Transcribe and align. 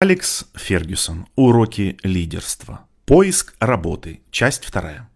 Алекс 0.00 0.44
Фергюсон. 0.54 1.26
Уроки 1.34 1.98
лидерства. 2.04 2.82
Поиск 3.04 3.54
работы. 3.58 4.20
Часть 4.30 4.64
вторая. 4.64 5.08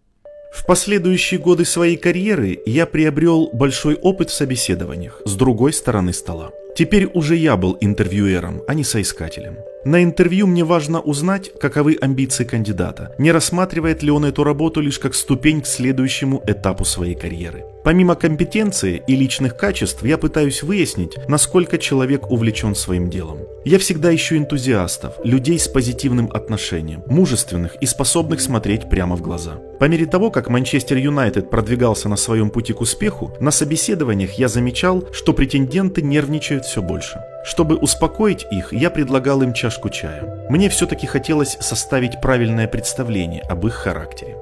В 0.53 0.67
последующие 0.67 1.39
годы 1.39 1.65
своей 1.65 1.97
карьеры 1.97 2.58
я 2.67 2.87
приобрел 2.87 3.49
большой 3.53 3.95
опыт 3.95 4.31
в 4.31 4.34
собеседованиях 4.34 5.23
с 5.25 5.37
другой 5.37 5.73
стороны 5.73 6.13
стола. 6.13 6.50
Теперь 6.75 7.11
уже 7.13 7.37
я 7.37 7.57
был 7.57 7.77
интервьюером, 7.81 8.62
а 8.66 8.75
не 8.75 8.82
соискателем. 8.82 9.59
На 9.85 10.05
интервью 10.05 10.46
мне 10.46 10.64
важно 10.64 11.01
узнать, 11.01 11.51
каковы 11.59 11.99
амбиции 12.01 12.45
кандидата, 12.45 13.14
не 13.19 13.33
рассматривает 13.33 14.03
ли 14.03 14.13
он 14.13 14.25
эту 14.25 14.45
работу 14.45 14.81
лишь 14.81 15.00
как 15.00 15.14
ступень 15.14 15.61
к 15.61 15.67
следующему 15.67 16.41
этапу 16.46 16.85
своей 16.85 17.17
карьеры. 17.17 17.64
Помимо 17.82 18.14
компетенции 18.14 19.03
и 19.09 19.17
личных 19.17 19.57
качеств, 19.57 20.05
я 20.05 20.19
пытаюсь 20.19 20.63
выяснить, 20.63 21.17
насколько 21.27 21.79
человек 21.79 22.31
увлечен 22.31 22.77
своим 22.77 23.11
делом. 23.11 23.41
Я 23.64 23.81
всегда 23.81 24.14
ищу 24.14 24.36
энтузиастов, 24.36 25.14
людей 25.25 25.59
с 25.59 25.67
позитивным 25.67 26.31
отношением, 26.32 27.03
мужественных 27.07 27.75
и 27.81 27.86
способных 27.86 28.41
смотреть 28.41 28.89
прямо 28.89 29.17
в 29.17 29.21
глаза. 29.21 29.59
По 29.81 29.86
мере 29.86 30.07
того, 30.07 30.31
как 30.31 30.49
Манчестер 30.49 30.96
Юнайтед 30.96 31.50
продвигался 31.50 32.09
на 32.09 32.14
своем 32.16 32.50
пути 32.50 32.73
к 32.73 32.80
успеху, 32.80 33.36
на 33.41 33.50
собеседованиях 33.50 34.34
я 34.34 34.46
замечал, 34.46 35.09
что 35.12 35.32
претенденты 35.32 36.02
нервничают 36.02 36.61
все 36.64 36.82
больше. 36.82 37.22
Чтобы 37.44 37.76
успокоить 37.76 38.46
их, 38.50 38.72
я 38.72 38.90
предлагал 38.90 39.42
им 39.42 39.52
чашку 39.52 39.88
чая. 39.88 40.46
Мне 40.48 40.68
все-таки 40.68 41.06
хотелось 41.06 41.56
составить 41.60 42.20
правильное 42.20 42.68
представление 42.68 43.42
об 43.42 43.66
их 43.66 43.74
характере. 43.74 44.36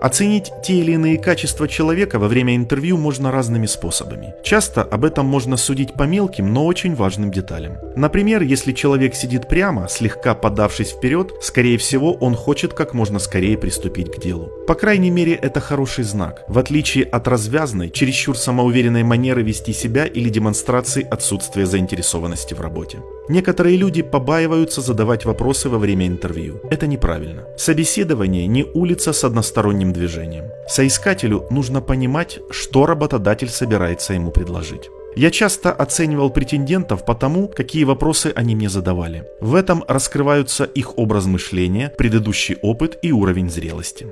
Оценить 0.00 0.52
те 0.62 0.74
или 0.74 0.92
иные 0.92 1.18
качества 1.18 1.66
человека 1.68 2.18
во 2.18 2.28
время 2.28 2.54
интервью 2.54 2.96
можно 2.98 3.32
разными 3.32 3.66
способами. 3.66 4.34
Часто 4.44 4.82
об 4.82 5.04
этом 5.04 5.26
можно 5.26 5.56
судить 5.56 5.94
по 5.94 6.02
мелким, 6.02 6.52
но 6.52 6.66
очень 6.66 6.94
важным 6.94 7.30
деталям. 7.30 7.78
Например, 7.96 8.42
если 8.42 8.72
человек 8.72 9.14
сидит 9.14 9.48
прямо, 9.48 9.88
слегка 9.88 10.34
подавшись 10.34 10.90
вперед, 10.90 11.32
скорее 11.40 11.78
всего 11.78 12.12
он 12.12 12.34
хочет 12.34 12.74
как 12.74 12.92
можно 12.94 13.18
скорее 13.18 13.56
приступить 13.56 14.12
к 14.14 14.20
делу. 14.20 14.50
По 14.66 14.74
крайней 14.74 15.10
мере 15.10 15.32
это 15.32 15.60
хороший 15.60 16.04
знак, 16.04 16.44
в 16.48 16.58
отличие 16.58 17.04
от 17.04 17.26
развязной, 17.26 17.90
чересчур 17.90 18.36
самоуверенной 18.36 19.02
манеры 19.02 19.42
вести 19.42 19.72
себя 19.72 20.04
или 20.04 20.28
демонстрации 20.28 21.06
отсутствия 21.08 21.66
заинтересованности 21.66 22.54
в 22.54 22.60
работе. 22.60 22.98
Некоторые 23.28 23.76
люди 23.76 24.02
побаиваются 24.02 24.80
задавать 24.80 25.24
вопросы 25.24 25.68
во 25.68 25.78
время 25.78 26.06
интервью. 26.06 26.60
Это 26.70 26.86
неправильно. 26.86 27.44
Собеседование 27.56 28.46
не 28.46 28.64
улица 28.64 29.12
с 29.12 29.24
односторонним 29.24 29.92
движением. 29.92 30.44
Соискателю 30.68 31.46
нужно 31.50 31.80
понимать, 31.80 32.38
что 32.50 32.86
работодатель 32.86 33.48
собирается 33.48 34.14
ему 34.14 34.30
предложить. 34.30 34.90
Я 35.16 35.30
часто 35.30 35.72
оценивал 35.72 36.30
претендентов 36.30 37.04
по 37.04 37.14
тому, 37.14 37.48
какие 37.48 37.84
вопросы 37.84 38.32
они 38.36 38.54
мне 38.54 38.68
задавали. 38.68 39.24
В 39.40 39.54
этом 39.54 39.82
раскрываются 39.88 40.64
их 40.64 40.98
образ 40.98 41.24
мышления, 41.24 41.92
предыдущий 41.96 42.56
опыт 42.62 42.98
и 43.02 43.12
уровень 43.12 43.50
зрелости. 43.50 44.06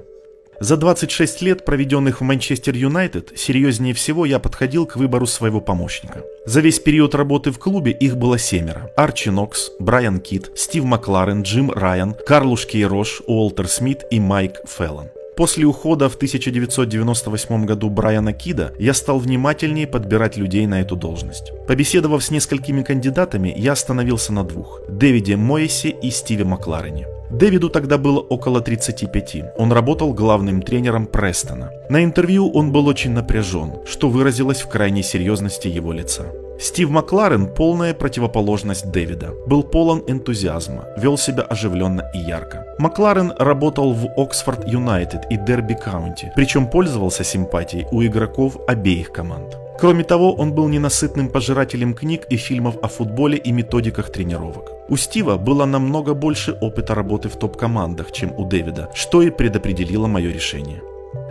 За 0.64 0.78
26 0.78 1.42
лет, 1.42 1.66
проведенных 1.66 2.22
в 2.22 2.24
Манчестер 2.24 2.74
Юнайтед, 2.74 3.32
серьезнее 3.36 3.92
всего 3.92 4.24
я 4.24 4.38
подходил 4.38 4.86
к 4.86 4.96
выбору 4.96 5.26
своего 5.26 5.60
помощника. 5.60 6.22
За 6.46 6.62
весь 6.62 6.78
период 6.78 7.14
работы 7.14 7.50
в 7.50 7.58
клубе 7.58 7.92
их 7.92 8.16
было 8.16 8.38
семеро. 8.38 8.90
Арчи 8.96 9.28
Нокс, 9.28 9.72
Брайан 9.78 10.20
Кит, 10.20 10.52
Стив 10.56 10.84
Макларен, 10.84 11.42
Джим 11.42 11.70
Райан, 11.70 12.16
Карлуш 12.26 12.64
Кейрош, 12.64 13.20
Уолтер 13.26 13.68
Смит 13.68 14.04
и 14.10 14.18
Майк 14.18 14.62
Феллон. 14.66 15.08
После 15.36 15.66
ухода 15.66 16.08
в 16.08 16.14
1998 16.14 17.66
году 17.66 17.90
Брайана 17.90 18.32
Кида 18.32 18.72
я 18.78 18.94
стал 18.94 19.18
внимательнее 19.18 19.86
подбирать 19.86 20.38
людей 20.38 20.66
на 20.66 20.80
эту 20.80 20.96
должность. 20.96 21.52
Побеседовав 21.68 22.24
с 22.24 22.30
несколькими 22.30 22.82
кандидатами, 22.82 23.52
я 23.54 23.72
остановился 23.72 24.32
на 24.32 24.44
двух– 24.44 24.80
Дэвиде 24.88 25.36
Моэсе 25.36 25.90
и 25.90 26.10
Стиве 26.10 26.44
Макларене. 26.44 27.06
Дэвиду 27.30 27.70
тогда 27.70 27.98
было 27.98 28.20
около 28.20 28.60
35. 28.60 29.54
Он 29.58 29.72
работал 29.72 30.12
главным 30.12 30.62
тренером 30.62 31.06
Престона. 31.06 31.70
На 31.88 32.04
интервью 32.04 32.50
он 32.50 32.72
был 32.72 32.86
очень 32.86 33.12
напряжен, 33.12 33.72
что 33.86 34.08
выразилось 34.08 34.62
в 34.62 34.68
крайней 34.68 35.02
серьезности 35.02 35.68
его 35.68 35.92
лица. 35.92 36.24
Стив 36.60 36.88
Макларен– 36.88 37.46
полная 37.56 37.94
противоположность 37.94 38.90
Дэвида. 38.90 39.32
Был 39.46 39.64
полон 39.64 40.04
энтузиазма, 40.06 40.84
вел 40.96 41.18
себя 41.18 41.42
оживленно 41.42 42.08
и 42.14 42.18
ярко. 42.18 42.64
Макларен 42.78 43.32
работал 43.38 43.92
в 43.92 44.06
Оксфорд 44.16 44.66
Юнайтед 44.66 45.22
и 45.30 45.36
Дерби 45.36 45.74
Каунти, 45.74 46.32
причем 46.36 46.68
пользовался 46.68 47.24
симпатией 47.24 47.86
у 47.90 48.04
игроков 48.04 48.56
обеих 48.68 49.10
команд. 49.10 49.58
Кроме 49.78 50.04
того, 50.04 50.32
он 50.34 50.52
был 50.52 50.68
ненасытным 50.68 51.28
пожирателем 51.28 51.94
книг 51.94 52.26
и 52.30 52.36
фильмов 52.36 52.76
о 52.82 52.88
футболе 52.88 53.36
и 53.36 53.52
методиках 53.52 54.10
тренировок. 54.10 54.72
У 54.88 54.96
Стива 54.96 55.36
было 55.36 55.64
намного 55.64 56.14
больше 56.14 56.52
опыта 56.60 56.94
работы 56.94 57.28
в 57.28 57.36
топ-командах, 57.36 58.12
чем 58.12 58.32
у 58.38 58.44
Дэвида, 58.46 58.90
что 58.94 59.22
и 59.22 59.30
предопределило 59.30 60.06
мое 60.06 60.32
решение. 60.32 60.80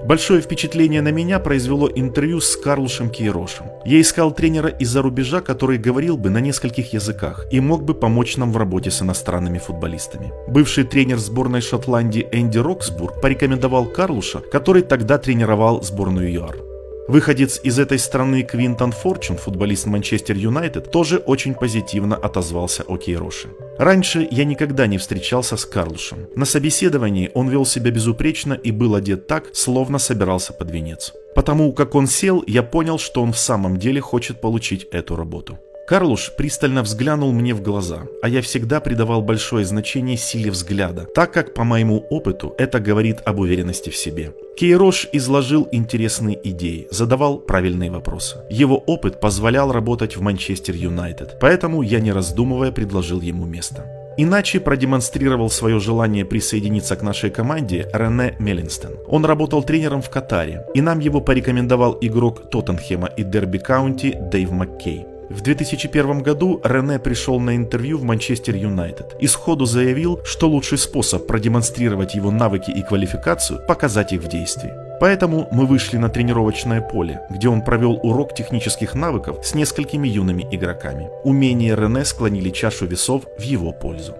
Большое 0.05 0.41
впечатление 0.41 1.01
на 1.01 1.11
меня 1.11 1.39
произвело 1.39 1.89
интервью 1.89 2.41
с 2.41 2.57
Карлушем 2.57 3.09
Кейрошем. 3.09 3.67
Я 3.85 4.01
искал 4.01 4.31
тренера 4.31 4.67
из-за 4.67 5.01
рубежа, 5.01 5.39
который 5.39 5.77
говорил 5.77 6.17
бы 6.17 6.29
на 6.29 6.39
нескольких 6.39 6.91
языках 6.91 7.45
и 7.51 7.61
мог 7.61 7.83
бы 7.83 7.93
помочь 7.93 8.35
нам 8.35 8.51
в 8.51 8.57
работе 8.57 8.91
с 8.91 9.01
иностранными 9.01 9.59
футболистами. 9.59 10.33
Бывший 10.47 10.83
тренер 10.83 11.19
сборной 11.19 11.61
Шотландии 11.61 12.27
Энди 12.33 12.57
Роксбург 12.57 13.21
порекомендовал 13.21 13.85
Карлуша, 13.85 14.39
который 14.39 14.81
тогда 14.81 15.17
тренировал 15.17 15.81
сборную 15.81 16.33
ЮАР. 16.33 16.72
Выходец 17.07 17.59
из 17.63 17.79
этой 17.79 17.99
страны 17.99 18.43
Квинтон 18.43 18.93
Форчун, 18.93 19.37
футболист 19.37 19.87
Манчестер 19.87 20.37
Юнайтед, 20.37 20.89
тоже 20.89 21.17
очень 21.17 21.53
позитивно 21.53 22.15
отозвался 22.15 22.83
о 22.83 22.97
Кейроше. 22.97 23.49
Раньше 23.77 24.25
я 24.31 24.45
никогда 24.45 24.87
не 24.87 24.97
встречался 24.97 25.57
с 25.57 25.65
Карлушем. 25.65 26.27
На 26.35 26.45
собеседовании 26.45 27.29
он 27.33 27.49
вел 27.49 27.65
себя 27.65 27.91
безупречно 27.91 28.53
и 28.53 28.71
был 28.71 28.95
одет 28.95 29.27
так, 29.27 29.49
словно 29.53 29.99
собирался 29.99 30.53
под 30.53 30.71
венец. 30.71 31.13
Потому 31.35 31.73
как 31.73 31.93
он 31.95 32.07
сел, 32.07 32.41
я 32.47 32.63
понял, 32.63 32.97
что 32.97 33.21
он 33.21 33.33
в 33.33 33.37
самом 33.37 33.77
деле 33.77 33.99
хочет 33.99 34.39
получить 34.39 34.87
эту 34.91 35.17
работу. 35.17 35.59
Карлуш 35.85 36.31
пристально 36.37 36.81
взглянул 36.81 37.33
мне 37.33 37.53
в 37.53 37.61
глаза, 37.61 38.03
а 38.21 38.29
я 38.29 38.41
всегда 38.41 38.79
придавал 38.79 39.21
большое 39.21 39.65
значение 39.65 40.15
силе 40.15 40.49
взгляда, 40.49 41.05
так 41.13 41.33
как, 41.33 41.53
по 41.53 41.65
моему 41.65 41.97
опыту, 42.09 42.55
это 42.57 42.79
говорит 42.79 43.17
об 43.25 43.39
уверенности 43.39 43.89
в 43.89 43.97
себе. 43.97 44.33
Кейрош 44.57 45.09
изложил 45.11 45.67
интересные 45.73 46.39
идеи, 46.51 46.87
задавал 46.89 47.37
правильные 47.37 47.91
вопросы. 47.91 48.37
Его 48.49 48.77
опыт 48.77 49.19
позволял 49.19 49.73
работать 49.73 50.15
в 50.15 50.21
Манчестер 50.21 50.75
Юнайтед, 50.75 51.37
поэтому 51.41 51.81
я 51.81 51.99
не 51.99 52.13
раздумывая 52.13 52.71
предложил 52.71 53.19
ему 53.19 53.45
место. 53.45 53.85
Иначе 54.15 54.59
продемонстрировал 54.59 55.49
свое 55.49 55.79
желание 55.79 56.23
присоединиться 56.23 56.95
к 56.95 57.01
нашей 57.01 57.29
команде 57.29 57.89
Рене 57.93 58.35
Меллинстон. 58.39 58.99
Он 59.07 59.25
работал 59.25 59.63
тренером 59.63 60.01
в 60.01 60.09
Катаре, 60.09 60.65
и 60.75 60.81
нам 60.81 60.99
его 60.99 61.19
порекомендовал 61.19 61.97
игрок 61.99 62.49
Тоттенхема 62.51 63.07
и 63.07 63.23
Дерби 63.23 63.57
Каунти 63.57 64.15
Дэйв 64.31 64.51
Маккей. 64.51 65.12
В 65.33 65.41
2001 65.41 66.21
году 66.21 66.61
Рене 66.63 66.99
пришел 66.99 67.39
на 67.39 67.55
интервью 67.55 67.97
в 67.97 68.03
Манчестер 68.03 68.55
Юнайтед 68.55 69.15
и 69.19 69.25
сходу 69.25 69.65
заявил, 69.65 70.19
что 70.23 70.47
лучший 70.47 70.77
способ 70.77 71.25
продемонстрировать 71.25 72.13
его 72.13 72.29
навыки 72.29 72.69
и 72.69 72.83
квалификацию– 72.83 73.59
показать 73.67 74.13
их 74.13 74.21
в 74.21 74.27
действии. 74.27 74.71
Поэтому 74.99 75.47
мы 75.51 75.65
вышли 75.65 75.97
на 75.97 76.09
тренировочное 76.09 76.81
поле, 76.81 77.21
где 77.31 77.49
он 77.49 77.63
провел 77.63 77.99
урок 78.03 78.35
технических 78.35 78.93
навыков 78.93 79.39
с 79.43 79.55
несколькими 79.55 80.07
юными 80.07 80.47
игроками. 80.51 81.09
Умения 81.23 81.75
Рене 81.75 82.05
склонили 82.05 82.51
чашу 82.51 82.85
весов 82.85 83.23
в 83.35 83.41
его 83.41 83.71
пользу. 83.71 84.15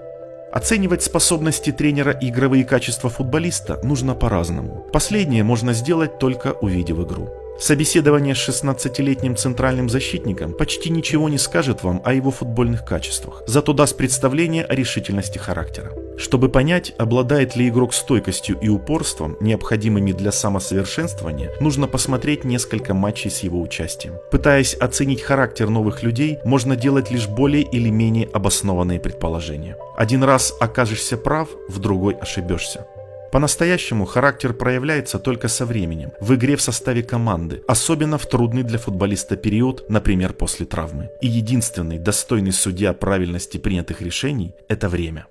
Оценивать 0.52 1.04
способности 1.04 1.72
тренера 1.72 2.12
и 2.12 2.30
игровые 2.30 2.66
качества 2.66 3.12
футболиста 3.12 3.80
нужно 3.84 4.16
по-разному. 4.16 4.88
Последнее 4.92 5.44
можно 5.44 5.74
сделать 5.74 6.18
только 6.18 6.54
увидев 6.54 7.00
игру. 7.00 7.30
Собеседование 7.60 8.36
с 8.36 8.50
16-летним 8.50 9.36
центральным 9.36 9.90
защитником 9.90 10.54
почти 10.54 10.90
ничего 10.90 11.30
не 11.30 11.38
скажет 11.38 11.84
вам 11.84 12.02
о 12.04 12.14
его 12.14 12.32
футбольных 12.32 12.84
качествах, 12.84 13.44
зато 13.48 13.74
даст 13.74 13.96
представление 13.96 14.66
о 14.66 14.76
решительности 14.76 15.38
характера. 15.38 15.92
Чтобы 16.18 16.50
понять, 16.50 16.94
обладает 16.98 17.56
ли 17.56 17.70
игрок 17.70 17.94
стойкостью 17.94 18.60
и 18.60 18.70
упорством, 18.70 19.38
необходимыми 19.40 20.12
для 20.12 20.32
самосовершенствования, 20.32 21.52
нужно 21.60 21.88
посмотреть 21.88 22.44
несколько 22.44 22.94
матчей 22.94 23.32
с 23.32 23.40
его 23.40 23.62
участием. 23.62 24.16
Пытаясь 24.32 24.74
оценить 24.74 25.22
характер 25.22 25.70
новых 25.70 26.04
людей, 26.04 26.40
можно 26.44 26.76
делать 26.76 27.12
лишь 27.12 27.28
более 27.28 27.64
или 27.64 27.90
менее 27.90 28.28
обоснованные 28.34 29.00
предположения. 29.00 29.78
Один 29.96 30.24
раз 30.24 30.54
окажешься 30.60 31.18
прав, 31.18 31.50
в 31.68 31.80
другой 31.80 32.16
ошибешься. 32.16 32.88
По-настоящему 33.34 34.06
характер 34.06 34.54
проявляется 34.54 35.18
только 35.18 35.48
со 35.48 35.66
временем, 35.66 36.12
в 36.22 36.36
игре 36.36 36.56
в 36.56 36.62
составе 36.62 37.02
команды, 37.02 37.64
особенно 37.68 38.20
в 38.20 38.28
трудный 38.28 38.62
для 38.62 38.78
футболиста 38.78 39.36
период, 39.36 39.90
например, 39.90 40.34
после 40.34 40.68
травмы. 40.68 41.10
И 41.20 41.28
единственный 41.28 41.98
достойный 41.98 42.52
судья 42.52 42.94
правильности 42.94 43.58
принятых 43.58 44.02
решений– 44.02 44.54
это 44.68 44.88
время. 44.88 45.26